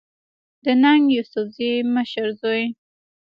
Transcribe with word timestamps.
د 0.63 0.65
ننګ 0.83 1.03
يوسفزۍ 1.15 1.73
مشر 1.95 2.27
زوی 2.39 2.63